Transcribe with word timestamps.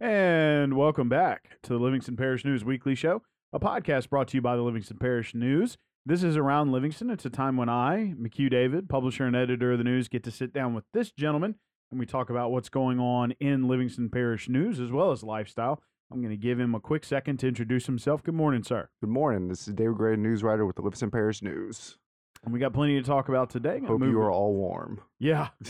And 0.00 0.76
welcome 0.76 1.08
back 1.08 1.58
to 1.62 1.72
the 1.72 1.78
Livingston 1.78 2.16
Parish 2.16 2.44
News 2.44 2.64
Weekly 2.64 2.94
Show, 2.94 3.22
a 3.52 3.60
podcast 3.60 4.10
brought 4.10 4.28
to 4.28 4.36
you 4.36 4.42
by 4.42 4.56
the 4.56 4.62
Livingston 4.62 4.98
Parish 4.98 5.34
News. 5.34 5.78
This 6.04 6.22
is 6.24 6.36
Around 6.36 6.72
Livingston. 6.72 7.10
It's 7.10 7.24
a 7.24 7.30
time 7.30 7.56
when 7.56 7.68
I, 7.68 8.14
McHugh 8.20 8.50
David, 8.50 8.88
publisher 8.88 9.24
and 9.24 9.36
editor 9.36 9.72
of 9.72 9.78
the 9.78 9.84
news, 9.84 10.08
get 10.08 10.24
to 10.24 10.30
sit 10.30 10.52
down 10.52 10.74
with 10.74 10.84
this 10.92 11.12
gentleman 11.12 11.54
and 11.90 12.00
we 12.00 12.06
talk 12.06 12.28
about 12.28 12.50
what's 12.50 12.68
going 12.68 12.98
on 12.98 13.32
in 13.38 13.68
Livingston 13.68 14.10
Parish 14.10 14.48
News 14.48 14.80
as 14.80 14.90
well 14.90 15.12
as 15.12 15.22
lifestyle. 15.22 15.80
I'm 16.12 16.20
going 16.20 16.30
to 16.30 16.36
give 16.36 16.58
him 16.58 16.74
a 16.74 16.80
quick 16.80 17.04
second 17.04 17.38
to 17.38 17.48
introduce 17.48 17.86
himself. 17.86 18.22
Good 18.22 18.34
morning, 18.34 18.64
sir. 18.64 18.88
Good 19.00 19.10
morning. 19.10 19.48
This 19.48 19.66
is 19.68 19.74
David 19.74 19.96
Gray, 19.96 20.16
news 20.16 20.42
writer 20.42 20.66
with 20.66 20.76
the 20.76 20.82
Livingston 20.82 21.12
Parish 21.12 21.40
News. 21.40 21.98
And 22.44 22.52
we 22.52 22.58
got 22.58 22.74
plenty 22.74 23.00
to 23.00 23.06
talk 23.06 23.28
about 23.28 23.48
today. 23.48 23.80
Hope 23.86 24.02
you 24.02 24.20
are 24.20 24.30
all 24.30 24.54
warm. 24.54 25.00
Yeah. 25.18 25.48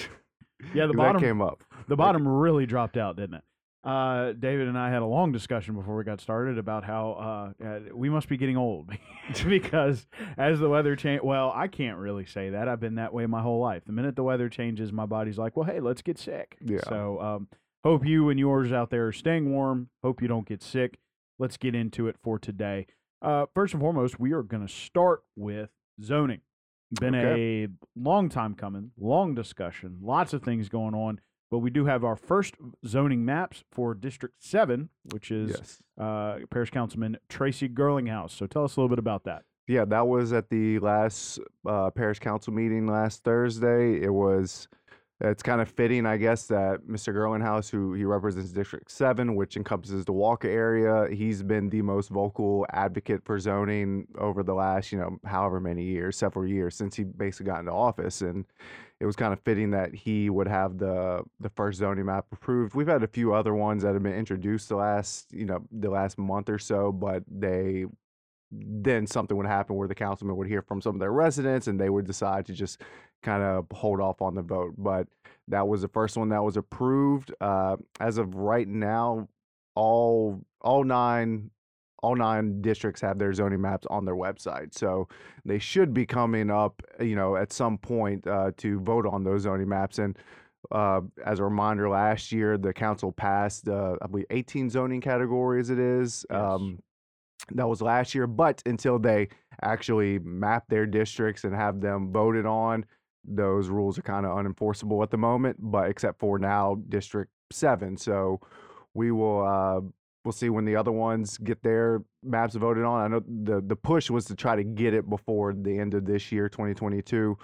Yeah, 0.72 0.86
the 0.86 0.94
bottom 0.94 1.20
that 1.20 1.26
came 1.26 1.42
up. 1.42 1.62
the 1.88 1.96
bottom 1.96 2.26
really 2.26 2.64
dropped 2.64 2.96
out, 2.96 3.16
didn't 3.16 3.34
it? 3.34 3.42
Uh, 3.84 4.32
David 4.32 4.66
and 4.66 4.78
I 4.78 4.90
had 4.90 5.02
a 5.02 5.06
long 5.06 5.30
discussion 5.30 5.74
before 5.74 5.94
we 5.96 6.04
got 6.04 6.20
started 6.20 6.56
about 6.56 6.84
how 6.84 7.52
uh, 7.60 7.64
uh, 7.64 7.80
we 7.92 8.08
must 8.08 8.28
be 8.28 8.38
getting 8.38 8.56
old 8.56 8.90
because 9.46 10.06
as 10.38 10.58
the 10.58 10.70
weather 10.70 10.96
change, 10.96 11.22
well, 11.22 11.52
I 11.54 11.68
can't 11.68 11.98
really 11.98 12.24
say 12.24 12.50
that. 12.50 12.66
I've 12.66 12.80
been 12.80 12.94
that 12.94 13.12
way 13.12 13.26
my 13.26 13.42
whole 13.42 13.60
life. 13.60 13.82
The 13.84 13.92
minute 13.92 14.16
the 14.16 14.22
weather 14.22 14.48
changes, 14.48 14.90
my 14.90 15.04
body's 15.04 15.36
like, 15.36 15.54
well, 15.54 15.66
hey, 15.66 15.80
let's 15.80 16.00
get 16.00 16.18
sick. 16.18 16.56
Yeah. 16.64 16.80
So 16.88 17.20
um, 17.20 17.48
hope 17.84 18.06
you 18.06 18.30
and 18.30 18.40
yours 18.40 18.72
out 18.72 18.88
there 18.88 19.08
are 19.08 19.12
staying 19.12 19.52
warm. 19.52 19.90
Hope 20.02 20.22
you 20.22 20.28
don't 20.28 20.48
get 20.48 20.62
sick. 20.62 20.98
Let's 21.38 21.58
get 21.58 21.74
into 21.74 22.08
it 22.08 22.16
for 22.22 22.38
today. 22.38 22.86
Uh, 23.20 23.46
first 23.54 23.74
and 23.74 23.82
foremost, 23.82 24.18
we 24.18 24.32
are 24.32 24.42
going 24.42 24.66
to 24.66 24.72
start 24.72 25.24
with 25.36 25.68
zoning. 26.02 26.40
Been 27.00 27.14
a 27.14 27.68
long 27.96 28.28
time 28.28 28.54
coming, 28.54 28.92
long 28.98 29.34
discussion, 29.34 29.98
lots 30.00 30.32
of 30.32 30.42
things 30.42 30.68
going 30.68 30.94
on. 30.94 31.20
But 31.54 31.60
we 31.60 31.70
do 31.70 31.84
have 31.84 32.02
our 32.02 32.16
first 32.16 32.56
zoning 32.84 33.24
maps 33.24 33.62
for 33.70 33.94
District 33.94 34.34
7, 34.42 34.88
which 35.12 35.30
is 35.30 35.50
Yes. 35.52 35.82
uh, 35.96 36.38
Parish 36.50 36.70
Councilman 36.70 37.16
Tracy 37.28 37.68
Girlinghouse. 37.68 38.30
So 38.30 38.48
tell 38.48 38.64
us 38.64 38.74
a 38.76 38.80
little 38.80 38.88
bit 38.88 38.98
about 38.98 39.22
that. 39.22 39.44
Yeah, 39.68 39.84
that 39.84 40.08
was 40.08 40.32
at 40.32 40.50
the 40.50 40.80
last 40.80 41.38
uh, 41.64 41.90
parish 41.90 42.18
council 42.18 42.52
meeting 42.52 42.88
last 42.88 43.22
Thursday. 43.22 44.02
It 44.02 44.12
was, 44.12 44.66
it's 45.20 45.44
kind 45.44 45.60
of 45.60 45.68
fitting, 45.68 46.06
I 46.06 46.16
guess, 46.16 46.48
that 46.48 46.88
Mr. 46.88 47.14
Girlinghouse, 47.14 47.70
who 47.70 47.92
he 47.94 48.04
represents 48.04 48.50
District 48.50 48.90
7, 48.90 49.36
which 49.36 49.56
encompasses 49.56 50.04
the 50.04 50.12
Walker 50.12 50.48
area, 50.48 51.06
he's 51.14 51.44
been 51.44 51.70
the 51.70 51.82
most 51.82 52.08
vocal 52.10 52.66
advocate 52.72 53.24
for 53.24 53.38
zoning 53.38 54.08
over 54.18 54.42
the 54.42 54.54
last, 54.54 54.90
you 54.90 54.98
know, 54.98 55.18
however 55.24 55.60
many 55.60 55.84
years, 55.84 56.16
several 56.16 56.48
years 56.48 56.74
since 56.74 56.96
he 56.96 57.04
basically 57.04 57.46
got 57.46 57.60
into 57.60 57.70
office. 57.70 58.22
And 58.22 58.44
it 59.00 59.06
was 59.06 59.16
kind 59.16 59.32
of 59.32 59.40
fitting 59.40 59.70
that 59.72 59.94
he 59.94 60.30
would 60.30 60.48
have 60.48 60.78
the 60.78 61.22
the 61.40 61.50
first 61.50 61.78
zoning 61.78 62.06
map 62.06 62.26
approved. 62.32 62.74
We've 62.74 62.88
had 62.88 63.02
a 63.02 63.08
few 63.08 63.34
other 63.34 63.54
ones 63.54 63.82
that 63.82 63.92
have 63.92 64.02
been 64.02 64.14
introduced 64.14 64.68
the 64.68 64.76
last, 64.76 65.32
you 65.32 65.44
know, 65.44 65.64
the 65.72 65.90
last 65.90 66.16
month 66.16 66.48
or 66.48 66.58
so, 66.58 66.92
but 66.92 67.22
they 67.28 67.86
then 68.50 69.06
something 69.06 69.36
would 69.36 69.46
happen 69.46 69.74
where 69.74 69.88
the 69.88 69.94
councilman 69.94 70.36
would 70.36 70.46
hear 70.46 70.62
from 70.62 70.80
some 70.80 70.94
of 70.94 71.00
their 71.00 71.12
residents 71.12 71.66
and 71.66 71.80
they 71.80 71.90
would 71.90 72.06
decide 72.06 72.46
to 72.46 72.52
just 72.52 72.80
kind 73.22 73.42
of 73.42 73.66
hold 73.72 74.00
off 74.00 74.22
on 74.22 74.34
the 74.34 74.42
vote. 74.42 74.74
But 74.78 75.08
that 75.48 75.66
was 75.66 75.82
the 75.82 75.88
first 75.88 76.16
one 76.16 76.28
that 76.28 76.44
was 76.44 76.56
approved. 76.56 77.34
Uh, 77.40 77.76
as 78.00 78.18
of 78.18 78.34
right 78.36 78.68
now, 78.68 79.28
all 79.74 80.40
all 80.60 80.84
nine 80.84 81.50
all 82.04 82.14
nine 82.14 82.60
districts 82.60 83.00
have 83.00 83.18
their 83.18 83.32
zoning 83.32 83.62
maps 83.62 83.86
on 83.88 84.04
their 84.04 84.14
website, 84.14 84.74
so 84.74 85.08
they 85.44 85.58
should 85.58 85.94
be 85.94 86.04
coming 86.04 86.50
up, 86.50 86.82
you 87.00 87.16
know, 87.16 87.36
at 87.36 87.50
some 87.52 87.78
point 87.78 88.26
uh, 88.26 88.50
to 88.58 88.78
vote 88.80 89.06
on 89.06 89.24
those 89.24 89.42
zoning 89.42 89.68
maps. 89.68 89.98
And 89.98 90.18
uh, 90.70 91.00
as 91.24 91.38
a 91.40 91.44
reminder, 91.44 91.88
last 91.88 92.30
year 92.30 92.58
the 92.58 92.74
council 92.74 93.10
passed, 93.10 93.68
uh, 93.68 93.96
I 94.02 94.06
believe, 94.06 94.26
18 94.28 94.68
zoning 94.68 95.00
categories. 95.00 95.70
It 95.70 95.78
is. 95.78 96.26
Yes. 96.30 96.38
Um, 96.38 96.78
that 97.52 97.68
was 97.68 97.82
last 97.82 98.14
year, 98.14 98.26
but 98.26 98.62
until 98.64 98.98
they 98.98 99.28
actually 99.62 100.18
map 100.20 100.64
their 100.68 100.86
districts 100.86 101.44
and 101.44 101.54
have 101.54 101.80
them 101.80 102.12
voted 102.12 102.46
on, 102.46 102.84
those 103.26 103.68
rules 103.68 103.98
are 103.98 104.02
kind 104.02 104.26
of 104.26 104.32
unenforceable 104.36 105.02
at 105.02 105.10
the 105.10 105.16
moment. 105.16 105.56
But 105.58 105.90
except 105.90 106.20
for 106.20 106.38
now, 106.38 106.76
District 106.88 107.30
Seven. 107.50 107.96
So 107.96 108.40
we 108.94 109.10
will 109.10 109.46
uh, 109.46 109.80
we'll 110.24 110.32
see 110.32 110.48
when 110.48 110.64
the 110.64 110.76
other 110.76 110.92
ones 110.92 111.38
get 111.38 111.62
their 111.62 112.02
maps 112.22 112.54
voted 112.54 112.84
on. 112.84 113.00
I 113.00 113.08
know 113.08 113.22
the 113.26 113.60
the 113.60 113.76
push 113.76 114.10
was 114.10 114.24
to 114.26 114.34
try 114.34 114.56
to 114.56 114.64
get 114.64 114.94
it 114.94 115.08
before 115.08 115.52
the 115.54 115.78
end 115.78 115.94
of 115.94 116.04
this 116.04 116.32
year, 116.32 116.48
2022, 116.48 117.36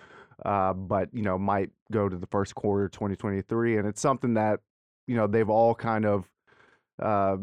uh, 0.45 0.73
but 0.73 1.09
you 1.13 1.23
know 1.23 1.39
might 1.39 1.71
go 1.93 2.09
to 2.09 2.17
the 2.17 2.27
first 2.29 2.55
quarter 2.55 2.89
2023, 2.89 3.79
and 3.79 3.87
it's 3.87 4.01
something 4.01 4.35
that 4.35 4.61
you 5.07 5.17
know 5.17 5.27
they've 5.27 5.51
all 5.51 5.75
kind 5.75 6.07
of. 6.07 6.29
Uh, 7.01 7.37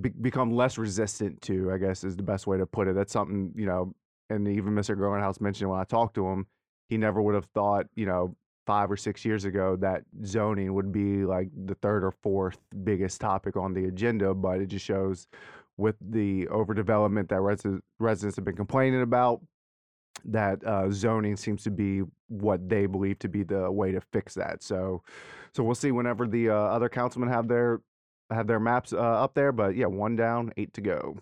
be- 0.00 0.10
become 0.10 0.50
less 0.50 0.78
resistant 0.78 1.40
to, 1.42 1.72
I 1.72 1.78
guess 1.78 2.04
is 2.04 2.16
the 2.16 2.22
best 2.22 2.46
way 2.46 2.58
to 2.58 2.66
put 2.66 2.88
it. 2.88 2.94
That's 2.94 3.12
something, 3.12 3.52
you 3.54 3.66
know, 3.66 3.94
and 4.28 4.46
even 4.48 4.74
Mr. 4.74 4.96
Girlinghouse 4.96 5.40
mentioned 5.40 5.70
when 5.70 5.80
I 5.80 5.84
talked 5.84 6.14
to 6.14 6.26
him, 6.26 6.46
he 6.88 6.96
never 6.96 7.20
would 7.20 7.34
have 7.34 7.46
thought, 7.46 7.86
you 7.94 8.06
know, 8.06 8.36
five 8.66 8.90
or 8.90 8.96
six 8.96 9.24
years 9.24 9.44
ago 9.44 9.76
that 9.76 10.02
zoning 10.24 10.72
would 10.74 10.92
be 10.92 11.24
like 11.24 11.48
the 11.66 11.74
third 11.76 12.04
or 12.04 12.12
fourth 12.22 12.58
biggest 12.84 13.20
topic 13.20 13.56
on 13.56 13.72
the 13.72 13.86
agenda. 13.86 14.34
But 14.34 14.60
it 14.60 14.66
just 14.66 14.84
shows 14.84 15.26
with 15.76 15.96
the 16.00 16.46
overdevelopment 16.46 17.28
that 17.28 17.40
resi- 17.40 17.80
residents 17.98 18.36
have 18.36 18.44
been 18.44 18.56
complaining 18.56 19.02
about, 19.02 19.40
that 20.26 20.62
uh, 20.64 20.90
zoning 20.90 21.36
seems 21.36 21.62
to 21.64 21.70
be 21.70 22.02
what 22.28 22.68
they 22.68 22.86
believe 22.86 23.18
to 23.20 23.28
be 23.28 23.42
the 23.42 23.70
way 23.70 23.90
to 23.90 24.00
fix 24.12 24.34
that. 24.34 24.62
So, 24.62 25.02
so 25.54 25.64
we'll 25.64 25.74
see 25.74 25.90
whenever 25.90 26.26
the 26.26 26.50
uh, 26.50 26.54
other 26.54 26.88
councilmen 26.88 27.30
have 27.30 27.48
their 27.48 27.80
have 28.30 28.46
their 28.46 28.60
maps 28.60 28.92
uh, 28.92 28.98
up 28.98 29.34
there. 29.34 29.52
But 29.52 29.74
yeah, 29.74 29.86
one 29.86 30.16
down, 30.16 30.52
eight 30.56 30.72
to 30.74 30.80
go. 30.80 31.18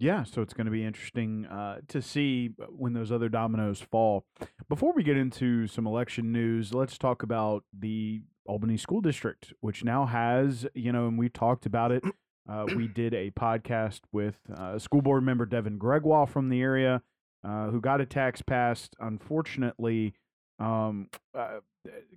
Yeah, 0.00 0.24
so 0.24 0.40
it's 0.40 0.54
going 0.54 0.64
to 0.64 0.70
be 0.70 0.82
interesting 0.82 1.44
uh, 1.44 1.80
to 1.88 2.00
see 2.00 2.52
when 2.70 2.94
those 2.94 3.12
other 3.12 3.28
dominoes 3.28 3.82
fall. 3.82 4.24
Before 4.66 4.94
we 4.94 5.02
get 5.02 5.18
into 5.18 5.66
some 5.66 5.86
election 5.86 6.32
news, 6.32 6.72
let's 6.72 6.96
talk 6.96 7.22
about 7.22 7.64
the 7.78 8.22
Albany 8.46 8.78
School 8.78 9.02
District, 9.02 9.52
which 9.60 9.84
now 9.84 10.06
has, 10.06 10.66
you 10.74 10.90
know, 10.90 11.06
and 11.06 11.18
we've 11.18 11.34
talked 11.34 11.66
about 11.66 11.92
it. 11.92 12.02
Uh, 12.48 12.64
we 12.74 12.88
did 12.94 13.12
a 13.12 13.30
podcast 13.32 14.00
with 14.10 14.36
uh, 14.56 14.78
school 14.78 15.02
board 15.02 15.22
member 15.22 15.44
Devin 15.44 15.76
Gregoire 15.76 16.26
from 16.26 16.48
the 16.48 16.62
area 16.62 17.02
uh, 17.44 17.66
who 17.68 17.78
got 17.78 18.00
a 18.00 18.06
tax 18.06 18.40
passed. 18.40 18.96
Unfortunately, 19.00 20.14
um, 20.58 21.08
uh, 21.38 21.58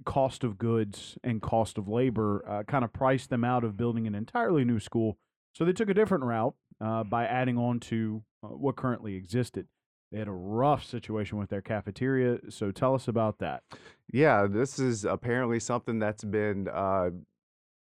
cost 0.06 0.46
of 0.46 0.58
goods 0.58 1.18
and 1.22 1.42
cost 1.42 1.78
of 1.78 1.90
labor 1.90 2.46
uh, 2.48 2.64
kind 2.64 2.86
of 2.86 2.94
priced 2.94 3.30
them 3.30 3.44
out 3.44 3.66
of 3.66 3.76
building 3.76 4.08
an 4.08 4.16
entirely 4.16 4.64
new 4.64 4.80
school. 4.80 5.18
So 5.52 5.66
they 5.66 5.74
took 5.74 5.90
a 5.90 5.94
different 5.94 6.24
route 6.24 6.56
uh, 6.82 7.04
by 7.04 7.26
adding 7.26 7.58
on 7.58 7.80
to 7.80 8.24
uh, 8.44 8.48
what 8.48 8.76
currently 8.76 9.16
existed. 9.16 9.68
They 10.12 10.20
had 10.20 10.28
a 10.28 10.32
rough 10.32 10.86
situation 10.86 11.40
with 11.40 11.50
their 11.50 11.62
cafeteria. 11.62 12.38
So 12.50 12.72
tell 12.72 12.94
us 12.94 13.08
about 13.08 13.40
that. 13.40 13.64
Yeah, 14.12 14.46
this 14.48 14.78
is 14.78 15.06
apparently 15.06 15.60
something 15.60 15.98
that's 15.98 16.24
been 16.24 16.68
uh, 16.68 17.10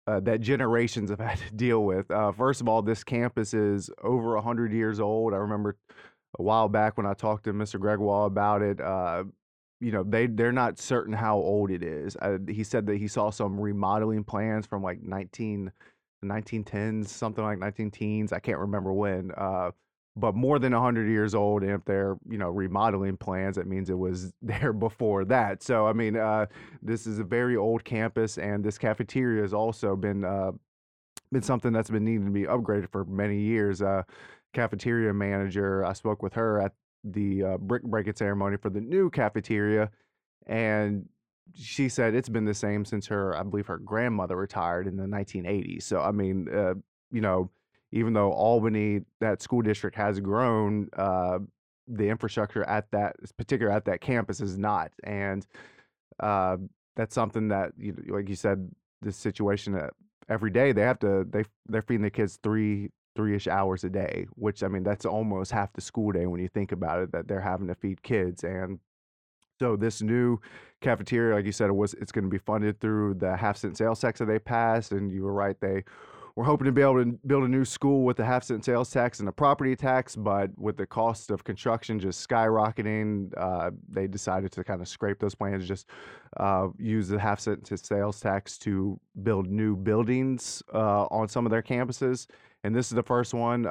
uh, 0.06 0.20
that 0.20 0.40
generations 0.40 1.10
have 1.10 1.20
had 1.30 1.38
to 1.38 1.54
deal 1.54 1.84
with. 1.84 2.10
Uh, 2.10 2.32
first 2.32 2.60
of 2.60 2.68
all, 2.68 2.82
this 2.82 3.04
campus 3.04 3.54
is 3.54 3.90
over 4.02 4.40
hundred 4.40 4.72
years 4.72 5.00
old. 5.00 5.34
I 5.34 5.38
remember 5.38 5.76
a 6.38 6.42
while 6.42 6.68
back 6.68 6.96
when 6.96 7.06
I 7.06 7.14
talked 7.14 7.44
to 7.44 7.52
Mr. 7.52 7.78
Gregoire 7.78 8.26
about 8.26 8.62
it. 8.62 8.80
Uh, 8.80 9.24
you 9.80 9.92
know, 9.92 10.02
they 10.02 10.26
they're 10.26 10.52
not 10.52 10.78
certain 10.78 11.12
how 11.12 11.36
old 11.36 11.70
it 11.70 11.82
is. 11.82 12.16
Uh, 12.16 12.38
he 12.48 12.64
said 12.64 12.86
that 12.86 12.96
he 12.96 13.08
saw 13.08 13.30
some 13.30 13.60
remodeling 13.60 14.24
plans 14.24 14.66
from 14.66 14.82
like 14.82 15.02
19, 15.02 15.72
1910s, 16.24 17.08
something 17.08 17.44
like 17.44 17.58
19 17.58 17.90
teens. 17.90 18.32
I 18.32 18.38
can't 18.38 18.58
remember 18.58 18.92
when. 18.92 19.30
Uh, 19.36 19.70
but 20.16 20.34
more 20.34 20.58
than 20.58 20.72
100 20.72 21.08
years 21.08 21.34
old 21.34 21.62
and 21.62 21.72
if 21.72 21.84
they're 21.84 22.16
you 22.28 22.38
know 22.38 22.48
remodeling 22.48 23.16
plans 23.16 23.56
that 23.56 23.66
means 23.66 23.90
it 23.90 23.98
was 23.98 24.32
there 24.42 24.72
before 24.72 25.24
that 25.24 25.62
so 25.62 25.86
i 25.86 25.92
mean 25.92 26.16
uh, 26.16 26.46
this 26.82 27.06
is 27.06 27.18
a 27.18 27.24
very 27.24 27.56
old 27.56 27.84
campus 27.84 28.38
and 28.38 28.64
this 28.64 28.78
cafeteria 28.78 29.42
has 29.42 29.54
also 29.54 29.96
been 29.96 30.24
uh, 30.24 30.52
been 31.32 31.42
something 31.42 31.72
that's 31.72 31.90
been 31.90 32.04
needing 32.04 32.26
to 32.26 32.32
be 32.32 32.44
upgraded 32.44 32.90
for 32.90 33.04
many 33.04 33.38
years 33.38 33.82
uh, 33.82 34.02
cafeteria 34.52 35.12
manager 35.12 35.84
i 35.84 35.92
spoke 35.92 36.22
with 36.22 36.34
her 36.34 36.60
at 36.60 36.72
the 37.02 37.42
uh, 37.42 37.58
brick 37.58 37.82
breaking 37.82 38.14
ceremony 38.14 38.56
for 38.56 38.70
the 38.70 38.80
new 38.80 39.10
cafeteria 39.10 39.90
and 40.46 41.08
she 41.52 41.88
said 41.88 42.14
it's 42.14 42.28
been 42.28 42.44
the 42.44 42.54
same 42.54 42.84
since 42.84 43.06
her 43.06 43.36
i 43.36 43.42
believe 43.42 43.66
her 43.66 43.78
grandmother 43.78 44.36
retired 44.36 44.86
in 44.86 44.96
the 44.96 45.04
1980s 45.04 45.82
so 45.82 46.00
i 46.00 46.10
mean 46.10 46.48
uh, 46.48 46.74
you 47.10 47.20
know 47.20 47.50
even 47.94 48.12
though 48.12 48.32
Albany, 48.32 49.02
that 49.20 49.40
school 49.40 49.62
district 49.62 49.96
has 49.96 50.18
grown, 50.18 50.88
uh, 50.96 51.38
the 51.86 52.08
infrastructure 52.08 52.64
at 52.64 52.90
that, 52.90 53.14
particular 53.36 53.70
at 53.70 53.84
that 53.84 54.00
campus, 54.00 54.40
is 54.40 54.58
not, 54.58 54.90
and 55.04 55.46
uh, 56.18 56.56
that's 56.96 57.14
something 57.14 57.48
that, 57.48 57.70
you, 57.78 57.96
like 58.08 58.28
you 58.28 58.34
said, 58.34 58.68
this 59.00 59.16
situation 59.16 59.74
that 59.74 59.90
every 60.28 60.50
day 60.50 60.72
they 60.72 60.80
have 60.80 60.98
to 60.98 61.26
they 61.30 61.44
they're 61.68 61.82
feeding 61.82 62.02
the 62.02 62.10
kids 62.10 62.38
three 62.42 62.88
three 63.14 63.36
ish 63.36 63.46
hours 63.46 63.84
a 63.84 63.90
day, 63.90 64.26
which 64.34 64.62
I 64.64 64.68
mean 64.68 64.82
that's 64.82 65.04
almost 65.04 65.52
half 65.52 65.72
the 65.74 65.80
school 65.80 66.10
day 66.10 66.26
when 66.26 66.40
you 66.40 66.48
think 66.48 66.72
about 66.72 67.00
it 67.00 67.12
that 67.12 67.28
they're 67.28 67.40
having 67.40 67.68
to 67.68 67.74
feed 67.76 68.02
kids 68.02 68.42
and. 68.42 68.80
So 69.64 69.76
this 69.76 70.02
new 70.02 70.38
cafeteria, 70.82 71.36
like 71.36 71.46
you 71.46 71.52
said, 71.52 71.70
it 71.70 71.72
was 71.72 71.94
it's 71.94 72.12
going 72.12 72.24
to 72.24 72.30
be 72.30 72.36
funded 72.36 72.80
through 72.80 73.14
the 73.14 73.34
half 73.34 73.56
cent 73.56 73.78
sales 73.78 73.98
tax 73.98 74.18
that 74.18 74.26
they 74.26 74.38
passed, 74.38 74.92
and 74.92 75.10
you 75.10 75.22
were 75.22 75.32
right, 75.32 75.58
they 75.58 75.84
we're 76.36 76.44
hoping 76.44 76.66
to 76.66 76.72
be 76.72 76.82
able 76.82 77.02
to 77.02 77.18
build 77.26 77.44
a 77.44 77.48
new 77.48 77.64
school 77.64 78.04
with 78.04 78.18
the 78.18 78.24
half 78.26 78.44
cent 78.44 78.62
sales 78.62 78.90
tax 78.90 79.20
and 79.20 79.26
the 79.26 79.32
property 79.32 79.74
tax, 79.74 80.16
but 80.16 80.50
with 80.58 80.76
the 80.76 80.84
cost 80.84 81.30
of 81.30 81.44
construction 81.44 81.98
just 81.98 82.28
skyrocketing, 82.28 83.32
uh, 83.38 83.70
they 83.88 84.06
decided 84.06 84.52
to 84.52 84.62
kind 84.64 84.82
of 84.82 84.88
scrape 84.88 85.18
those 85.18 85.34
plans, 85.34 85.66
just 85.66 85.88
uh, 86.36 86.68
use 86.76 87.08
the 87.08 87.18
half 87.18 87.40
cent 87.40 87.64
to 87.64 87.78
sales 87.78 88.20
tax 88.20 88.58
to 88.58 89.00
build 89.22 89.46
new 89.46 89.76
buildings 89.76 90.62
uh, 90.74 91.04
on 91.04 91.26
some 91.26 91.46
of 91.46 91.50
their 91.50 91.62
campuses. 91.62 92.26
And 92.64 92.74
this 92.74 92.88
is 92.88 92.94
the 92.96 93.02
first 93.02 93.32
one. 93.32 93.64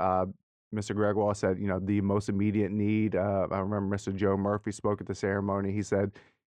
Mr. 0.73 0.95
Gregoire 0.95 1.35
said, 1.35 1.59
you 1.59 1.67
know, 1.67 1.79
the 1.79 2.01
most 2.01 2.29
immediate 2.29 2.71
need. 2.71 3.15
Uh, 3.15 3.47
I 3.51 3.59
remember 3.59 3.95
Mr. 3.95 4.15
Joe 4.15 4.35
Murphy 4.35 4.71
spoke 4.71 5.01
at 5.01 5.07
the 5.07 5.15
ceremony. 5.15 5.71
He 5.71 5.83
said 5.83 6.11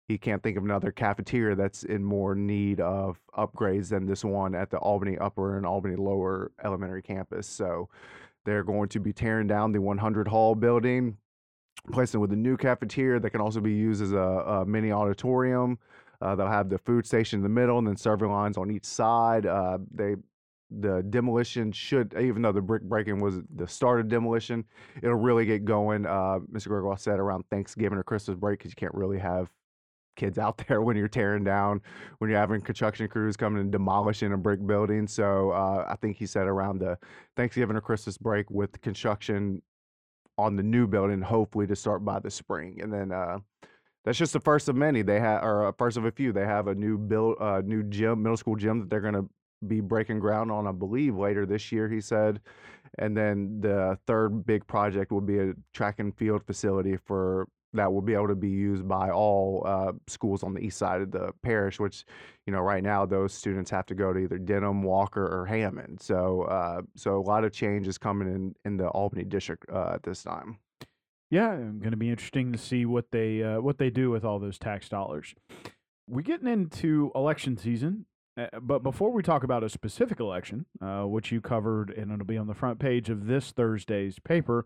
he 0.08 0.18
can't 0.18 0.42
think 0.42 0.58
of 0.58 0.64
another 0.64 0.92
cafeteria 0.92 1.56
that's 1.56 1.84
in 1.84 2.04
more 2.04 2.36
need 2.36 2.80
of 2.82 3.20
upgrades 3.38 3.90
than 3.90 4.06
this 4.06 4.26
one 4.26 4.56
at 4.56 4.72
the 4.72 4.78
Albany 4.78 5.18
Upper 5.18 5.58
and 5.58 5.66
Albany 5.66 5.96
Lower 5.96 6.52
Elementary 6.64 7.02
campus. 7.02 7.48
So 7.48 7.90
they're 8.44 8.64
going 8.64 8.90
to 8.90 9.00
be 9.00 9.14
tearing 9.14 9.48
down 9.48 9.72
the 9.72 9.82
100 9.82 10.28
Hall 10.28 10.56
building, 10.56 11.18
placing 11.92 12.20
it 12.20 12.22
with 12.22 12.34
a 12.34 12.36
new 12.36 12.58
cafeteria 12.58 13.20
that 13.20 13.30
can 13.30 13.42
also 13.42 13.62
be 13.62 13.74
used 13.74 14.02
as 14.02 14.12
a, 14.12 14.18
a 14.18 14.66
mini 14.66 14.92
auditorium. 14.92 15.78
Uh, 16.22 16.36
they'll 16.36 16.48
have 16.48 16.70
the 16.70 16.80
food 16.80 17.06
station 17.06 17.38
in 17.38 17.44
the 17.44 17.50
middle 17.50 17.78
and 17.78 17.88
then 17.88 17.96
serving 17.96 18.30
lines 18.30 18.58
on 18.58 18.72
each 18.72 18.86
side. 18.86 19.46
Uh, 19.46 19.78
they 19.94 20.16
the 20.72 21.02
demolition 21.10 21.72
should, 21.72 22.14
even 22.20 22.42
though 22.42 22.52
the 22.52 22.62
brick 22.62 22.84
breaking 22.84 23.20
was 23.20 23.40
the 23.56 23.68
start 23.68 24.00
of 24.00 24.08
demolition, 24.08 24.64
it'll 25.02 25.16
really 25.16 25.46
get 25.46 25.66
going. 25.66 26.06
Uh, 26.06 26.40
Mr. 26.52 26.68
Gregoire 26.68 26.98
said 26.98 27.20
around 27.20 27.44
Thanksgiving 27.50 27.98
or 27.98 28.04
Christmas 28.04 28.38
break 28.38 28.60
because 28.60 28.72
you 28.72 28.76
can't 28.76 28.94
really 28.94 29.18
have 29.18 29.50
kids 30.16 30.38
out 30.38 30.58
there 30.68 30.82
when 30.82 30.96
you're 30.96 31.08
tearing 31.08 31.44
down, 31.44 31.82
when 32.20 32.30
you're 32.30 32.40
having 32.40 32.62
construction 32.62 33.08
crews 33.08 33.36
coming 33.36 33.62
and 33.62 33.72
demolishing 33.72 34.34
a 34.34 34.38
brick 34.38 34.66
building. 34.66 35.08
So 35.08 35.52
uh, 35.52 35.86
I 35.88 35.96
think 35.96 36.18
he 36.18 36.26
said 36.26 36.46
around 36.46 36.80
the 36.80 36.98
Thanksgiving 37.36 37.76
or 37.76 37.82
Christmas 37.82 38.18
break 38.18 38.50
with 38.52 38.80
construction 38.82 39.62
on 40.38 40.56
the 40.56 40.64
new 40.64 40.88
building, 40.88 41.22
hopefully 41.22 41.68
to 41.68 41.76
start 41.76 42.06
by 42.06 42.20
the 42.20 42.32
spring. 42.32 42.80
And 42.82 42.94
then 42.94 43.12
uh, 43.12 43.40
that's 44.06 44.18
just 44.18 44.34
the 44.34 44.40
first 44.40 44.70
of 44.70 44.76
many. 44.76 45.02
They 45.02 45.20
have, 45.20 45.44
or 45.44 45.68
a 45.68 45.74
first 45.74 45.98
of 45.98 46.06
a 46.06 46.12
few. 46.12 46.32
They 46.32 46.46
have 46.46 46.68
a 46.68 46.76
new 46.76 46.98
build, 46.98 47.36
uh, 47.42 47.62
new 47.66 47.84
gym, 47.84 48.24
middle 48.24 48.38
school 48.38 48.56
gym 48.56 48.80
that 48.80 48.90
they're 48.90 49.02
going 49.02 49.16
to 49.16 49.30
be 49.68 49.82
breaking 49.82 50.20
ground 50.20 50.52
on, 50.52 50.68
I 50.68 50.72
believe, 50.72 51.16
later 51.16 51.46
this 51.46 51.72
year. 51.72 51.90
He 51.90 52.02
said, 52.02 52.40
and 52.98 53.16
then 53.16 53.62
the 53.62 53.98
third 54.08 54.46
big 54.46 54.66
project 54.68 55.12
will 55.12 55.22
be 55.22 55.40
a 55.40 55.54
track 55.74 56.00
and 56.00 56.16
field 56.16 56.44
facility 56.46 56.98
for 56.98 57.48
that 57.74 57.92
will 57.92 58.02
be 58.02 58.14
able 58.14 58.28
to 58.28 58.36
be 58.36 58.50
used 58.50 58.88
by 58.88 59.12
all 59.12 59.64
uh, 59.66 59.92
schools 60.08 60.44
on 60.44 60.54
the 60.54 60.60
east 60.60 60.78
side 60.78 61.02
of 61.02 61.12
the 61.12 61.32
parish, 61.44 61.80
which, 61.80 62.04
you 62.48 62.54
know, 62.54 62.62
right 62.62 62.82
now 62.82 63.06
those 63.06 63.34
students 63.34 63.70
have 63.70 63.86
to 63.86 63.96
go 63.96 64.12
to 64.12 64.20
either 64.20 64.40
Denham, 64.40 64.82
Walker, 64.82 65.24
or 65.24 65.46
Hammond. 65.46 66.02
So, 66.02 66.44
uh, 66.44 66.82
so 66.96 67.20
a 67.20 67.22
lot 67.22 67.44
of 67.44 67.52
change 67.52 67.88
is 67.88 67.98
coming 67.98 68.28
in 68.28 68.56
in 68.66 68.78
the 68.78 68.88
Albany 68.88 69.24
district 69.24 69.66
uh, 69.72 69.92
at 69.94 70.04
this 70.04 70.24
time. 70.24 70.58
Yeah, 71.30 71.54
it's 71.54 71.78
going 71.78 71.92
to 71.92 71.98
be 71.98 72.10
interesting 72.10 72.52
to 72.54 72.58
see 72.58 72.86
what 72.86 73.12
they 73.12 73.44
uh, 73.44 73.62
what 73.62 73.78
they 73.78 73.92
do 73.92 74.10
with 74.10 74.26
all 74.26 74.40
those 74.40 74.58
tax 74.58 74.90
dollars. 74.90 75.36
We're 76.08 76.22
getting 76.22 76.48
into 76.48 77.12
election 77.14 77.56
season, 77.56 78.08
uh, 78.38 78.48
but 78.62 78.84
before 78.84 79.12
we 79.12 79.22
talk 79.24 79.44
about 79.44 79.64
a 79.64 79.70
specific 79.70 80.20
election, 80.20 80.66
uh, 80.82 81.04
which 81.04 81.32
you 81.32 81.42
covered, 81.42 81.90
and 81.92 82.12
it'll 82.12 82.26
be 82.26 82.38
on 82.38 82.48
the 82.48 82.54
front 82.54 82.80
page 82.80 83.10
of 83.10 83.26
this 83.28 83.52
Thursday's 83.52 84.20
paper. 84.20 84.66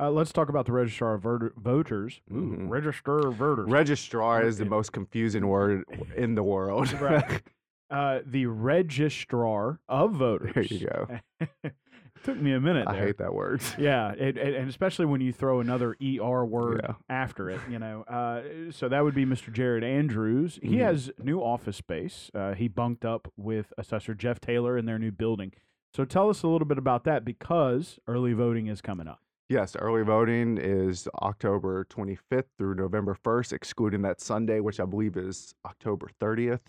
Uh, 0.00 0.10
let's 0.10 0.32
talk 0.32 0.48
about 0.48 0.64
the 0.64 0.72
registrar 0.72 1.14
of 1.14 1.22
voters. 1.56 2.22
Mhm. 2.30 2.70
Register 2.70 3.18
of 3.28 3.34
voters. 3.34 3.68
Registrar 3.70 4.42
is 4.42 4.56
the 4.58 4.64
most 4.64 4.92
confusing 4.92 5.46
word 5.46 5.84
in 6.16 6.34
the 6.34 6.42
world. 6.42 6.92
Right. 7.00 7.42
uh, 7.90 8.20
the 8.24 8.46
registrar 8.46 9.80
of 9.88 10.12
voters. 10.12 10.54
there 10.54 10.64
you 10.64 10.86
go. 10.86 11.70
Took 12.22 12.36
me 12.38 12.52
a 12.52 12.60
minute. 12.60 12.86
I 12.86 12.98
hate 12.98 13.16
that 13.18 13.32
word. 13.32 13.62
Yeah, 13.78 14.12
it, 14.12 14.36
it- 14.36 14.54
and 14.54 14.68
especially 14.68 15.06
when 15.06 15.22
you 15.22 15.32
throw 15.32 15.60
another 15.60 15.96
er 16.02 16.44
word 16.44 16.82
Yeah. 16.84 16.94
after 17.08 17.48
it, 17.48 17.60
you 17.70 17.78
know. 17.78 18.02
Uh, 18.02 18.42
so 18.72 18.88
that 18.90 19.02
would 19.02 19.14
be 19.14 19.24
Mr. 19.24 19.50
Jared 19.52 19.82
Andrews. 19.82 20.58
He 20.62 20.76
Mhm. 20.76 20.80
has 20.80 21.10
new 21.18 21.40
office 21.40 21.78
space. 21.78 22.30
Uh, 22.34 22.52
he 22.54 22.68
bunked 22.68 23.04
up 23.06 23.32
with 23.38 23.72
Assessor 23.78 24.14
Jeff 24.14 24.38
Taylor 24.38 24.76
in 24.76 24.84
their 24.84 24.98
new 24.98 25.10
building. 25.10 25.52
So 25.94 26.04
tell 26.04 26.28
us 26.28 26.42
a 26.42 26.48
little 26.48 26.66
bit 26.68 26.78
about 26.78 27.04
that 27.04 27.24
because 27.24 27.98
early 28.06 28.34
voting 28.34 28.66
is 28.66 28.80
coming 28.82 29.08
up. 29.08 29.20
Yes, 29.50 29.74
early 29.74 30.04
voting 30.04 30.58
is 30.58 31.08
October 31.22 31.84
25th 31.86 32.44
through 32.56 32.76
November 32.76 33.16
1st, 33.20 33.52
excluding 33.52 34.00
that 34.02 34.20
Sunday, 34.20 34.60
which 34.60 34.78
I 34.78 34.84
believe 34.84 35.16
is 35.16 35.56
October 35.66 36.08
30th. 36.20 36.60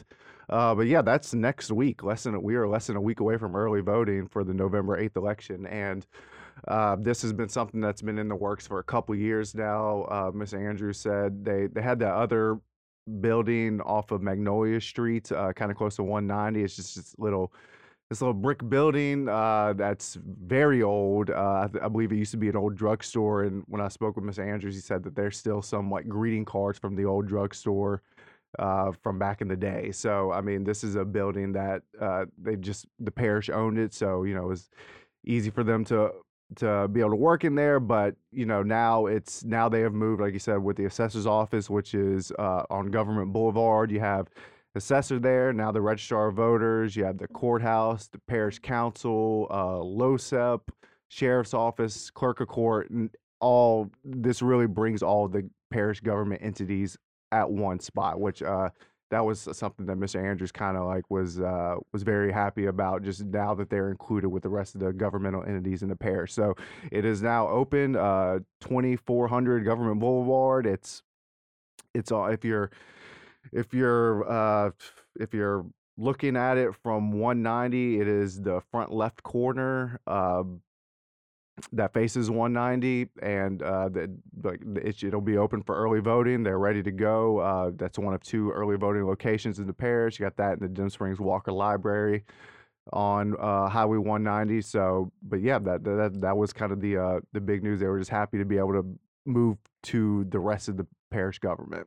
Uh, 0.50 0.74
but 0.74 0.88
yeah, 0.88 1.04
that's 1.04 1.36
next 1.36 1.70
week. 1.70 2.02
Less 2.02 2.24
than 2.24 2.42
we 2.42 2.56
are 2.56 2.68
less 2.68 2.88
than 2.88 2.96
a 2.96 3.02
week 3.02 3.20
away 3.20 3.38
from 3.38 3.56
early 3.56 3.82
voting 3.82 4.28
for 4.28 4.44
the 4.44 4.56
November 4.56 5.00
8th 5.00 5.16
election, 5.16 5.68
and 5.68 6.08
uh, 6.68 6.96
this 7.00 7.22
has 7.22 7.34
been 7.34 7.50
something 7.50 7.82
that's 7.82 8.02
been 8.02 8.18
in 8.18 8.28
the 8.28 8.36
works 8.36 8.66
for 8.66 8.80
a 8.80 8.84
couple 8.84 9.14
years 9.14 9.54
now. 9.54 10.08
Uh, 10.10 10.32
Ms. 10.34 10.56
Andrews 10.56 11.00
said 11.00 11.46
they 11.46 11.68
they 11.68 11.84
had 11.84 12.00
that 12.00 12.16
other 12.16 12.60
building 13.20 13.80
off 13.82 14.10
of 14.10 14.24
Magnolia 14.24 14.82
Street, 14.82 15.32
uh, 15.32 15.54
kind 15.54 15.70
of 15.70 15.78
close 15.78 15.98
to 15.98 16.04
190. 16.04 16.64
It's 16.64 16.78
just 16.78 16.96
this 16.96 17.14
little 17.20 17.54
this 18.12 18.20
little 18.20 18.34
brick 18.34 18.68
building 18.68 19.30
uh, 19.30 19.72
that's 19.78 20.18
very 20.22 20.84
old. 20.84 21.30
Uh, 21.30 21.62
I, 21.64 21.70
th- 21.72 21.82
I 21.82 21.88
believe 21.88 22.12
it 22.12 22.18
used 22.18 22.32
to 22.32 22.38
be 22.38 22.50
an 22.50 22.58
old 22.58 22.76
drugstore. 22.76 23.44
And 23.44 23.64
when 23.68 23.80
I 23.80 23.88
spoke 23.88 24.18
with 24.18 24.26
Miss 24.26 24.38
Andrews, 24.38 24.76
he 24.76 24.82
said 24.82 25.02
that 25.04 25.16
there's 25.16 25.38
still 25.38 25.62
some 25.62 25.90
like 25.90 26.10
greeting 26.10 26.44
cards 26.44 26.78
from 26.78 26.98
the 26.98 27.06
old 27.06 27.26
drugstore 27.26 28.02
uh, 28.60 28.92
from 29.02 29.18
back 29.18 29.40
in 29.40 29.48
the 29.48 29.56
day. 29.56 29.94
So 29.94 30.30
I 30.30 30.42
mean, 30.42 30.66
this 30.66 30.84
is 30.84 30.96
a 30.96 31.06
building 31.06 31.54
that 31.54 31.84
uh, 32.02 32.26
they 32.38 32.58
just 32.58 32.86
the 33.00 33.12
parish 33.12 33.50
owned 33.50 33.80
it, 33.80 33.94
so 33.94 34.24
you 34.24 34.36
know 34.36 34.44
it 34.44 34.50
was 34.50 34.70
easy 35.26 35.50
for 35.50 35.64
them 35.64 35.86
to 35.86 36.12
to 36.58 36.90
be 36.90 37.00
able 37.00 37.12
to 37.12 37.16
work 37.16 37.46
in 37.46 37.56
there. 37.56 37.80
But 37.80 38.18
you 38.34 38.46
know 38.46 38.62
now 38.62 39.06
it's 39.06 39.46
now 39.46 39.70
they 39.70 39.80
have 39.80 39.94
moved, 39.94 40.20
like 40.20 40.34
you 40.34 40.40
said, 40.40 40.58
with 40.58 40.76
the 40.76 40.84
assessor's 40.84 41.28
office, 41.28 41.70
which 41.70 41.94
is 41.94 42.34
uh, 42.38 42.64
on 42.70 42.92
Government 42.92 43.32
Boulevard. 43.32 43.90
You 43.90 44.02
have 44.02 44.28
assessor 44.76 45.20
there, 45.20 45.54
now 45.54 45.72
the 45.72 45.82
registrar 45.82 46.28
of 46.28 46.36
voters, 46.36 46.96
you 46.96 47.04
have 47.04 47.18
the 47.18 47.28
courthouse, 47.28 48.08
the 48.08 48.20
parish 48.28 48.60
council, 48.60 49.48
uh, 49.50 49.84
LOHSEP, 49.84 50.62
sheriff's 51.10 51.54
office, 51.54 52.10
clerk 52.10 52.40
of 52.40 52.48
court, 52.48 52.90
and 52.90 53.10
all 53.40 53.90
this 54.04 54.42
really 54.42 54.68
brings 54.68 55.04
all 55.04 55.28
the 55.28 55.50
parish 55.72 56.00
government 56.00 56.42
entities 56.44 56.98
at 57.32 57.50
one 57.50 57.80
spot, 57.80 58.20
which 58.20 58.42
uh, 58.44 58.70
that 59.10 59.26
was 59.26 59.48
something 59.52 59.86
that 59.86 59.98
Mr. 59.98 60.24
Andrews 60.24 60.52
kind 60.52 60.78
of 60.78 60.86
like 60.86 61.10
was 61.10 61.40
uh, 61.40 61.76
was 61.92 62.04
very 62.04 62.32
happy 62.32 62.66
about 62.66 63.04
just 63.04 63.26
now 63.26 63.54
that 63.56 63.70
they're 63.70 63.90
included 63.90 64.30
with 64.30 64.44
the 64.44 64.50
rest 64.50 64.74
of 64.74 64.82
the 64.82 64.94
governmental 64.94 65.44
entities 65.44 65.84
in 65.84 65.90
the 65.90 65.96
parish. 65.96 66.34
So 66.34 66.56
it 66.92 67.04
is 67.04 67.22
now 67.22 67.48
open, 67.50 67.96
uh, 67.96 68.40
2400 68.62 69.66
Government 69.66 70.00
Boulevard. 70.00 70.66
It's 70.66 71.04
it's 71.94 72.12
all 72.12 72.28
if 72.28 72.46
you're 72.46 72.72
if 73.52 73.74
you're 73.74 74.30
uh 74.30 74.72
if 75.20 75.34
you're 75.34 75.66
looking 75.98 76.36
at 76.36 76.58
it 76.58 76.74
from 76.82 77.12
190 77.12 78.00
it 78.00 78.08
is 78.08 78.42
the 78.42 78.62
front 78.72 78.92
left 78.92 79.22
corner 79.24 80.00
uh, 80.08 80.44
that 81.74 81.94
faces 81.94 82.30
190 82.32 83.10
and 83.22 83.62
uh 83.62 83.90
the, 83.90 84.12
like 84.44 84.62
it, 84.78 85.04
it'll 85.04 85.22
be 85.22 85.38
open 85.38 85.62
for 85.62 85.76
early 85.76 86.00
voting 86.00 86.44
they're 86.44 86.58
ready 86.58 86.82
to 86.82 86.92
go 86.92 87.40
uh 87.40 87.72
that's 87.76 88.00
one 88.00 88.14
of 88.14 88.24
two 88.24 88.52
early 88.52 88.78
voting 88.78 89.06
locations 89.06 89.60
in 89.60 89.68
the 89.68 89.74
parish 89.74 90.20
you 90.20 90.26
got 90.26 90.38
that 90.38 90.54
in 90.54 90.60
the 90.60 90.68
Denham 90.68 90.90
Springs 90.90 91.20
Walker 91.20 91.52
Library 91.52 92.24
on 92.94 93.36
uh 93.40 93.70
highway 93.70 93.98
190 93.98 94.62
so 94.62 95.12
but 95.22 95.42
yeah 95.42 95.60
that 95.60 95.84
that 95.84 96.20
that 96.20 96.36
was 96.36 96.52
kind 96.52 96.72
of 96.72 96.82
the 96.82 96.98
uh 96.98 97.20
the 97.34 97.40
big 97.42 97.64
news 97.64 97.80
they 97.80 97.86
were 97.86 98.00
just 98.00 98.10
happy 98.10 98.38
to 98.40 98.46
be 98.46 98.58
able 98.58 98.74
to 98.74 98.86
move 99.26 99.58
to 99.84 100.26
the 100.30 100.40
rest 100.40 100.68
of 100.68 100.78
the 100.78 100.88
parish 101.12 101.38
government 101.38 101.86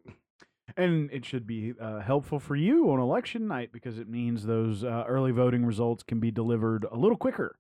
And 0.77 1.11
it 1.13 1.25
should 1.25 1.47
be 1.47 1.75
uh, 1.81 2.01
helpful 2.01 2.41
for 2.41 2.57
you 2.57 2.91
on 2.91 2.99
election 2.99 3.47
night 3.47 3.71
because 3.73 3.99
it 3.99 4.09
means 4.09 4.47
those 4.47 4.83
uh, 4.83 5.05
early 5.07 5.31
voting 5.31 5.65
results 5.65 6.03
can 6.03 6.21
be 6.21 6.31
delivered 6.31 6.87
a 6.91 6.97
little 6.97 7.17
quicker. 7.19 7.57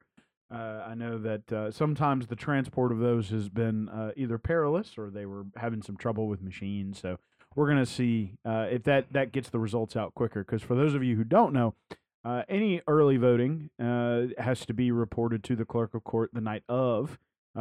Uh, 0.52 0.84
I 0.87 0.94
know 0.94 1.18
that 1.18 1.52
uh, 1.52 1.70
sometimes 1.70 2.26
the 2.26 2.37
transport 2.37 2.92
of 2.92 2.99
those 2.99 3.30
has 3.30 3.49
been 3.49 3.88
uh, 3.88 4.12
either 4.16 4.38
perilous 4.38 4.96
or 4.96 5.11
they 5.11 5.26
were 5.26 5.44
having 5.56 5.82
some 5.82 5.96
trouble 5.96 6.28
with 6.28 6.42
machines. 6.42 6.99
So 7.00 7.18
we're 7.54 7.66
going 7.66 7.84
to 7.84 7.90
see 7.90 8.34
uh, 8.44 8.66
if 8.70 8.84
that, 8.84 9.12
that 9.12 9.32
gets 9.32 9.50
the 9.50 9.58
results 9.58 9.96
out 9.96 10.14
quicker. 10.14 10.42
Because 10.42 10.62
for 10.62 10.75
those 10.75 10.94
of 10.94 11.04
you 11.04 11.16
who 11.16 11.25
don't 11.25 11.52
know, 11.52 11.75
any 12.49 12.80
early 12.88 13.18
voting 13.18 13.68
has 13.78 14.64
to 14.66 14.73
be 14.73 14.90
reported 14.90 15.44
to 15.44 15.56
the 15.56 15.66
clerk 15.66 15.94
of 15.94 16.04
court 16.04 16.30
the 16.32 16.40
night 16.40 16.64
of, 16.68 17.18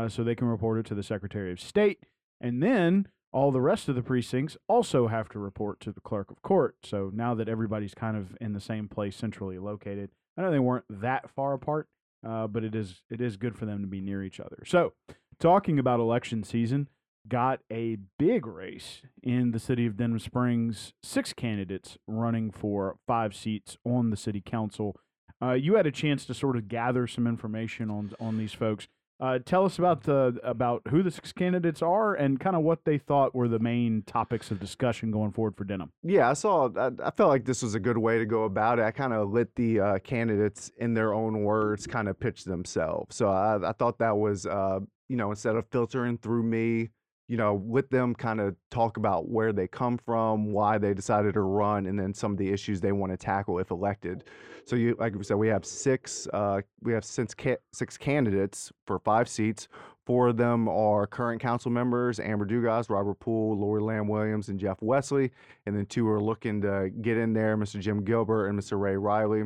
so 0.08 0.24
they 0.24 0.36
can 0.36 0.48
report 0.48 0.80
it 0.80 0.86
to 0.86 0.96
the 0.96 1.04
Secretary 1.04 1.52
of 1.52 1.60
State. 1.60 2.00
And 2.40 2.64
then 2.64 3.08
all 3.34 3.52
the 3.52 3.62
rest 3.62 3.90
of 3.90 3.96
the 3.96 4.04
precincts 4.04 4.56
also 4.68 5.08
have 5.08 5.28
to 5.30 5.40
report 5.40 5.80
to 5.82 5.92
the 5.92 6.00
clerk 6.00 6.30
of 6.32 6.42
court. 6.44 6.78
So 6.84 7.12
now 7.14 7.34
that 7.34 7.50
everybody's 7.50 7.96
kind 7.96 8.16
of 8.16 8.38
in 8.40 8.54
the 8.54 8.62
same 8.62 8.88
place, 8.88 9.16
centrally 9.16 9.58
located, 9.58 10.12
I 10.38 10.42
know 10.42 10.52
they 10.52 10.60
weren't 10.60 10.86
that 10.90 11.30
far 11.30 11.54
apart, 11.54 11.88
uh, 12.26 12.48
but 12.48 12.64
it 12.64 12.76
is 12.76 13.02
it 13.10 13.20
is 13.20 13.36
good 13.36 13.58
for 13.58 13.66
them 13.66 13.82
to 13.82 13.88
be 13.88 14.02
near 14.02 14.24
each 14.24 14.40
other. 14.40 14.64
So, 14.66 14.94
talking 15.40 15.80
about 15.80 16.00
election 16.00 16.44
season, 16.44 16.88
got 17.28 17.60
a 17.72 17.98
big 18.20 18.46
race 18.46 19.02
in 19.22 19.52
the 19.52 19.60
city 19.60 19.86
of 19.86 19.98
Denham 19.98 20.20
Springs. 20.20 20.94
Six 21.02 21.34
candidates 21.34 21.98
running 22.08 22.52
for 22.52 22.98
five 23.08 23.36
seats 23.36 23.78
on 23.84 24.12
the 24.12 24.18
city 24.18 24.42
council. 24.42 24.96
Uh, 25.42 25.54
you 25.54 25.76
had 25.76 25.88
a 25.88 25.92
chance 25.92 26.26
to 26.26 26.34
sort 26.34 26.56
of 26.56 26.68
gather 26.68 27.08
some 27.08 27.28
information 27.28 27.90
on 27.90 28.14
on 28.20 28.38
these 28.38 28.54
folks. 28.54 28.88
Uh, 29.24 29.40
tell 29.40 29.64
us 29.64 29.80
about 29.80 30.04
the 30.04 30.38
about 30.44 30.82
who 30.90 31.02
the 31.02 31.10
six 31.10 31.32
candidates 31.32 31.82
are 31.82 32.14
and 32.14 32.42
kind 32.42 32.58
of 32.58 32.62
what 32.62 32.84
they 32.84 32.98
thought 32.98 33.34
were 33.34 33.48
the 33.48 33.58
main 33.58 34.04
topics 34.06 34.52
of 34.52 34.60
discussion 34.60 35.12
going 35.12 35.32
forward 35.32 35.56
for 35.56 35.64
Denham. 35.64 35.94
Yeah, 36.04 36.30
I 36.30 36.34
saw. 36.34 36.70
I, 36.76 36.92
I 37.02 37.10
felt 37.12 37.30
like 37.30 37.46
this 37.46 37.64
was 37.64 37.74
a 37.74 37.80
good 37.80 37.98
way 37.98 38.18
to 38.18 38.26
go 38.26 38.44
about 38.44 38.80
it. 38.80 38.82
I 38.82 38.92
kind 38.92 39.14
of 39.14 39.32
let 39.32 39.56
the 39.56 39.80
uh, 39.80 40.00
candidates, 40.00 40.74
in 40.78 40.94
their 40.94 41.14
own 41.14 41.42
words, 41.44 41.88
kind 41.88 42.10
of 42.10 42.20
pitch 42.20 42.44
themselves. 42.44 43.16
So 43.16 43.30
I, 43.30 43.70
I 43.70 43.72
thought 43.72 43.98
that 44.00 44.18
was, 44.18 44.46
uh, 44.46 44.82
you 45.08 45.16
know, 45.16 45.30
instead 45.30 45.56
of 45.56 45.68
filtering 45.72 46.18
through 46.18 46.44
me, 46.44 46.90
you 47.28 47.38
know, 47.38 47.64
let 47.68 47.90
them 47.90 48.14
kind 48.14 48.42
of 48.42 48.56
talk 48.70 48.98
about 48.98 49.30
where 49.30 49.54
they 49.54 49.68
come 49.68 49.98
from, 49.98 50.52
why 50.52 50.78
they 50.78 50.94
decided 50.94 51.34
to 51.36 51.42
run, 51.42 51.86
and 51.86 51.98
then 51.98 52.14
some 52.14 52.32
of 52.32 52.38
the 52.38 52.52
issues 52.52 52.82
they 52.82 52.92
want 52.92 53.12
to 53.12 53.18
tackle 53.18 53.60
if 53.60 53.72
elected. 53.72 54.26
So 54.66 54.76
you, 54.76 54.96
like 55.00 55.16
we 55.16 55.24
said, 55.24 55.38
we 55.38 55.48
have 55.48 55.66
six. 55.66 56.28
Uh, 56.34 56.62
we 56.82 56.94
have 56.94 57.06
six, 57.06 57.34
ca- 57.34 57.58
six 57.74 57.98
candidates 57.98 58.72
for 58.86 59.00
five 59.00 59.30
seats. 59.30 59.68
Four 60.06 60.30
of 60.30 60.38
them 60.38 60.68
are 60.68 61.08
current 61.08 61.42
council 61.42 61.72
members: 61.72 62.20
Amber 62.20 62.46
Dugas, 62.46 62.90
Robert 62.90 63.20
Poole, 63.20 63.58
Lori 63.58 63.82
Lamb 63.82 64.08
Williams, 64.08 64.50
and 64.50 64.60
Jeff 64.60 64.82
Wesley. 64.82 65.32
And 65.66 65.76
then 65.76 65.86
two 65.86 66.08
are 66.10 66.22
looking 66.22 66.62
to 66.62 66.90
get 67.02 67.18
in 67.18 67.34
there: 67.34 67.58
Mr. 67.58 67.80
Jim 67.80 68.04
Gilbert 68.04 68.48
and 68.48 68.60
Mr. 68.60 68.80
Ray 68.80 68.98
Riley. 68.98 69.44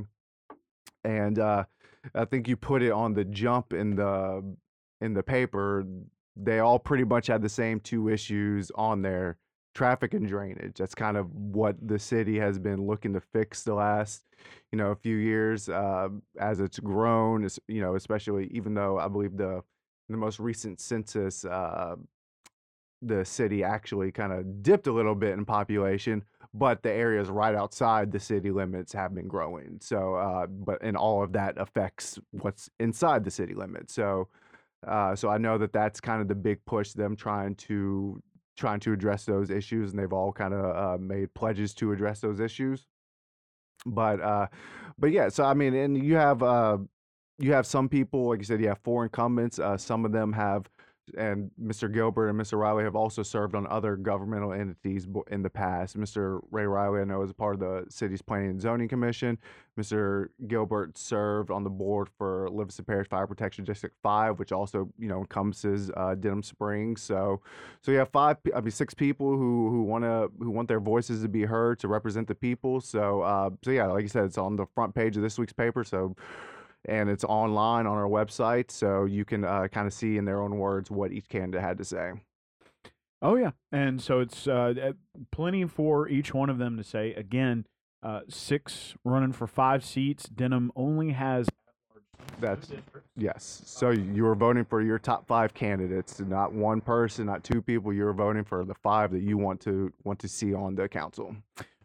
And 1.03 1.38
uh, 1.38 1.65
I 2.15 2.25
think 2.25 2.48
you 2.48 2.57
put 2.57 2.81
it 2.81 2.91
on 2.91 3.13
the 3.13 3.24
jump 3.24 3.72
in 3.72 3.96
the 3.96 4.43
in 5.00 5.13
the 5.13 5.24
paper. 5.24 5.86
They 6.41 6.60
all 6.60 6.79
pretty 6.79 7.03
much 7.03 7.27
had 7.27 7.41
the 7.41 7.50
same 7.50 7.79
two 7.79 8.10
issues 8.10 8.72
on 8.75 9.01
their 9.01 9.38
traffic 9.74 10.13
and 10.13 10.27
drainage. 10.27 10.77
That's 10.77 10.96
kind 10.96 11.17
of 11.17 11.34
what 11.34 11.75
the 11.88 12.00
city 12.00 12.39
has 12.39 12.58
been 12.58 12.86
looking 12.86 13.13
to 13.13 13.22
fix 13.22 13.63
the 13.63 13.75
last 13.75 14.24
you 14.72 14.77
know 14.77 14.91
a 14.91 14.96
few 14.96 15.15
years 15.15 15.70
uh, 15.70 16.10
as 16.39 16.60
it's 16.60 16.79
grown. 16.79 17.48
You 17.67 17.82
know, 17.82 17.96
especially 17.96 18.50
even 18.51 18.74
though 18.74 18.98
I 19.00 19.08
believe 19.08 19.38
the 19.38 19.63
the 20.10 20.17
most 20.17 20.39
recent 20.39 20.79
census, 20.79 21.46
uh, 21.46 21.96
the 23.01 23.24
city 23.25 23.63
actually 23.63 24.12
kind 24.12 24.34
of 24.34 24.63
dipped 24.63 24.88
a 24.88 24.91
little 24.91 25.15
bit 25.15 25.34
in 25.34 25.46
population, 25.46 26.24
but 26.53 26.82
the 26.82 26.91
areas 26.91 27.29
right 27.29 27.56
outside 27.56 28.12
the 28.12 28.20
city 28.20 28.51
limits 28.51 28.94
have 28.94 29.13
been 29.13 29.27
growing. 29.27 29.77
So, 29.82 30.15
uh, 30.15 30.48
but 30.48 30.79
and 30.82 30.98
all 30.98 31.24
of 31.24 31.34
that 31.34 31.56
affects 31.58 32.20
what's 32.32 32.70
inside 32.79 33.24
the 33.24 33.32
city 33.32 33.53
limits. 33.53 33.94
So, 33.94 34.29
uh, 34.86 35.15
so 35.15 35.29
I 35.29 35.38
know 35.38 35.57
that 35.57 35.74
that's 35.74 36.00
kind 36.00 36.22
of 36.22 36.27
the 36.27 36.36
big 36.36 36.63
push. 36.65 36.93
Them 36.93 37.15
trying 37.15 37.55
to 37.55 38.22
trying 38.57 38.79
to 38.81 38.93
address 38.93 39.25
those 39.25 39.50
issues, 39.50 39.91
and 39.91 40.00
they've 40.00 40.13
all 40.13 40.31
kind 40.31 40.53
of 40.53 40.75
uh, 40.75 40.98
made 41.01 41.34
pledges 41.34 41.74
to 41.75 41.91
address 41.91 42.19
those 42.19 42.39
issues 42.39 42.88
but 43.86 44.22
uh 44.22 44.48
but 44.98 45.12
yeah 45.12 45.29
so 45.29 45.43
i 45.43 45.53
mean 45.53 45.74
and 45.74 46.03
you 46.03 46.15
have 46.15 46.41
uh 46.43 46.77
you 47.39 47.53
have 47.53 47.65
some 47.65 47.88
people 47.88 48.29
like 48.29 48.39
you 48.39 48.46
said 48.46 48.60
you 48.60 48.67
have 48.67 48.79
four 48.84 49.03
incumbents 49.03 49.60
uh 49.60 49.77
some 49.77 50.05
of 50.05 50.12
them 50.12 50.34
have 50.34 50.67
and 51.18 51.52
Mr. 51.62 51.92
Gilbert 51.92 52.30
and 52.30 52.40
Mr. 52.40 52.58
Riley 52.58 52.84
have 52.84 52.96
also 52.96 53.24
served 53.24 53.56
on 53.56 53.68
other 53.68 53.96
governmental 53.96 54.54
entities 54.54 55.08
in 55.30 55.42
the 55.42 55.50
past. 55.50 55.98
Mr. 55.98 56.42
Ray 56.52 56.66
Riley, 56.66 57.02
I 57.02 57.04
know, 57.04 57.22
is 57.22 57.32
a 57.32 57.34
part 57.34 57.54
of 57.56 57.60
the 57.60 57.86
city's 57.90 58.22
Planning 58.22 58.50
and 58.52 58.62
Zoning 58.62 58.88
Commission. 58.88 59.38
Mr. 59.80 60.30
Gilbert 60.48 60.98
served 60.98 61.52
on 61.52 61.64
the 61.64 61.70
board 61.70 62.10
for 62.18 62.50
Livingston 62.50 62.86
Parish 62.86 63.08
Fire 63.08 63.28
Protection 63.28 63.64
District 63.64 63.96
Five, 64.02 64.40
which 64.40 64.52
also 64.52 64.90
you 64.98 65.08
know 65.08 65.20
encompasses 65.20 65.92
uh, 65.96 66.16
Denham 66.16 66.44
Springs. 66.44 67.02
So, 67.02 67.42
so 67.82 67.92
you 67.92 68.00
have 68.00 68.10
five, 68.10 68.38
I 68.56 68.62
mean, 68.62 68.72
six 68.72 68.94
people 68.94 69.38
who 69.38 69.70
who 69.70 69.84
want 69.84 70.04
to 70.04 70.32
who 70.40 70.50
want 70.50 70.68
their 70.68 70.80
voices 70.80 71.22
to 71.22 71.28
be 71.28 71.44
heard 71.44 71.80
to 71.80 71.88
represent 71.88 72.28
the 72.28 72.36
people. 72.36 72.82
So, 72.82 73.22
uh, 73.22 73.52
so 73.64 73.72
yeah, 73.72 73.86
like 73.86 74.02
you 74.02 74.10
said, 74.10 74.26
it's 74.26 74.38
on 74.38 74.56
the 74.56 74.66
front 74.74 74.96
page 74.96 75.16
of 75.16 75.24
this 75.24 75.38
week's 75.38 75.54
paper. 75.54 75.84
So 75.84 76.16
and 76.86 77.10
it's 77.10 77.24
online 77.24 77.86
on 77.86 77.98
our 77.98 78.07
website, 78.07 78.72
so 78.72 79.05
you 79.05 79.25
can 79.25 79.43
uh, 79.43 79.67
kind 79.67 79.88
of 79.88 79.93
see 79.93 80.17
in 80.17 80.25
their 80.25 80.41
own 80.41 80.57
words 80.57 80.89
what 80.89 81.12
each 81.12 81.27
candidate 81.27 81.62
had 81.62 81.77
to 81.77 81.86
say. 81.86 82.13
Oh 83.22 83.36
yeah, 83.36 83.51
and 83.72 84.01
so 84.01 84.19
it's 84.19 84.48
uh, 84.48 84.91
plenty 85.31 85.65
for 85.65 86.07
each 86.07 86.34
one 86.34 86.50
of 86.50 86.60
them 86.60 86.77
to 86.77 86.84
say. 86.84 87.13
Again, 87.13 87.65
uh, 88.03 88.22
six 88.29 88.93
running 89.03 89.34
for 89.34 89.48
five 89.48 89.84
seats. 89.84 90.25
Denham 90.25 90.72
only 90.75 91.12
has. 91.12 91.48
That's 92.39 92.72
yes. 93.15 93.63
So 93.65 93.89
you 93.89 94.24
were 94.24 94.36
voting 94.36 94.65
for 94.65 94.81
your 94.81 95.00
top 95.00 95.27
five 95.27 95.53
candidates, 95.53 96.19
not 96.19 96.53
one 96.53 96.81
person, 96.81 97.25
not 97.25 97.43
two 97.43 97.62
people. 97.62 97.91
You 97.91 98.05
were 98.05 98.13
voting 98.13 98.43
for 98.43 98.63
the 98.63 98.75
five 98.75 99.12
that 99.12 99.22
you 99.22 99.38
want 99.38 99.62
to 99.62 99.91
want 100.03 100.19
to 100.19 100.27
see 100.27 100.53
on 100.53 100.75
the 100.75 100.88
council. 100.88 101.36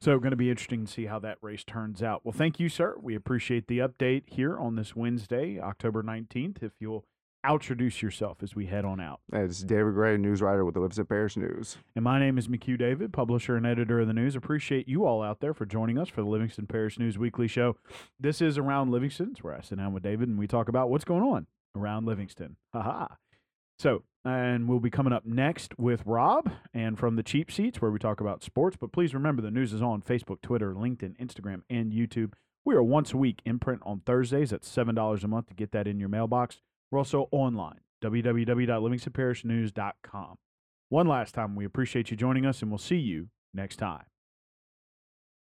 So, 0.02 0.18
going 0.18 0.32
to 0.32 0.37
be 0.37 0.50
interesting 0.50 0.87
to 0.87 0.90
see 0.90 1.06
how 1.06 1.21
that 1.21 1.38
race 1.42 1.62
turns 1.62 2.02
out. 2.02 2.23
Well, 2.25 2.32
thank 2.32 2.59
you, 2.59 2.68
sir. 2.68 2.97
We 3.00 3.14
appreciate 3.14 3.68
the 3.68 3.78
update 3.78 4.25
here 4.26 4.59
on 4.59 4.75
this 4.75 4.97
Wednesday, 4.97 5.61
October 5.61 6.02
19th. 6.02 6.61
If 6.61 6.73
you'll 6.80 7.04
introduce 7.49 8.02
yourself 8.02 8.38
as 8.42 8.56
we 8.56 8.66
head 8.66 8.85
on 8.85 8.99
out. 8.99 9.21
It's 9.32 9.62
David 9.62 9.94
Gray, 9.94 10.16
news 10.16 10.42
writer 10.42 10.64
with 10.64 10.75
the 10.75 10.80
Livingston 10.80 11.06
Parish 11.06 11.37
News. 11.37 11.76
And 11.94 12.02
my 12.02 12.18
name 12.18 12.37
is 12.37 12.49
McHugh 12.49 12.76
David, 12.76 13.12
publisher 13.12 13.54
and 13.54 13.64
editor 13.64 14.00
of 14.00 14.09
the 14.09 14.12
news. 14.12 14.35
Appreciate 14.35 14.88
you 14.88 15.06
all 15.06 15.23
out 15.23 15.38
there 15.38 15.54
for 15.54 15.66
joining 15.66 15.99
us 15.99 16.09
for 16.09 16.21
the 16.21 16.28
Livingston 16.28 16.66
Parish 16.66 16.99
News 16.99 17.16
Weekly 17.16 17.47
Show. 17.47 17.76
This 18.18 18.40
is 18.40 18.59
Around 18.59 18.90
Livingston. 18.90 19.28
It's 19.30 19.44
where 19.44 19.54
I 19.54 19.61
sit 19.61 19.78
down 19.78 19.92
with 19.92 20.02
David 20.02 20.28
and 20.28 20.37
we 20.37 20.49
talk 20.49 20.68
about 20.68 20.90
what's 20.90 21.04
going 21.04 21.23
on 21.23 21.47
around 21.76 22.06
Livingston. 22.06 22.56
Ha 22.73 22.82
ha. 22.82 23.16
So, 23.79 24.02
and 24.25 24.69
we'll 24.69 24.81
be 24.81 24.91
coming 24.91 25.12
up 25.12 25.26
next 25.26 25.76
with 25.79 26.02
Rob 26.07 26.50
and 26.73 26.99
from 26.99 27.17
the 27.17 27.23
cheap 27.23 27.50
seats 27.50 27.83
where 27.83 27.91
we 27.91 27.99
talk 27.99 28.21
about 28.21 28.45
sports. 28.45 28.76
But 28.81 28.93
please 28.93 29.12
remember 29.14 29.43
the 29.43 29.50
news 29.50 29.73
is 29.73 29.83
on 29.83 30.02
Facebook, 30.02 30.41
Twitter, 30.43 30.75
LinkedIn, 30.75 31.17
Instagram, 31.19 31.62
and 31.69 31.93
YouTube. 31.93 32.35
We 32.64 32.76
are 32.76 32.83
once 32.83 33.12
a 33.12 33.17
week 33.17 33.41
in 33.45 33.59
print 33.59 33.83
on 33.85 34.02
Thursdays 34.07 34.52
at 34.52 34.62
$7 34.62 35.25
a 35.25 35.29
month 35.29 35.49
to 35.49 35.55
get 35.55 35.73
that 35.73 35.88
in 35.88 35.99
your 35.99 36.09
mailbox. 36.09 36.61
We're 36.91 36.99
also 36.99 37.29
online, 37.33 37.81
www.livingstonparishnews.com. 38.02 40.37
One 40.88 41.09
last 41.09 41.35
time, 41.35 41.57
we 41.57 41.64
appreciate 41.64 42.11
you 42.11 42.17
joining 42.17 42.47
us, 42.47 42.62
and 42.62 42.71
we'll 42.71 42.79
see 42.79 42.99
you 42.99 43.31
next 43.55 43.79
time. 43.79 44.05